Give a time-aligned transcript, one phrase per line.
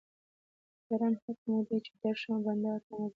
[0.87, 3.09] یارانو حق مو دی چې درشمه بنډار ته مګر